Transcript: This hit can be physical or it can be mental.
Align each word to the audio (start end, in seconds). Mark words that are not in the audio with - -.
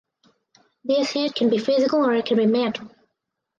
This 0.83 1.11
hit 1.11 1.35
can 1.35 1.51
be 1.51 1.59
physical 1.59 2.03
or 2.03 2.15
it 2.15 2.25
can 2.25 2.37
be 2.37 2.47
mental. 2.47 2.89